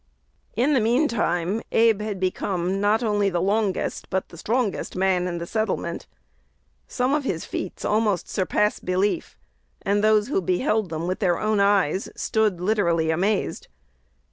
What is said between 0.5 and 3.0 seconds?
In the mean time Abe had become,